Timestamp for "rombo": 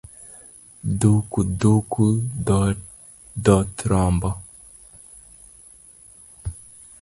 3.91-4.29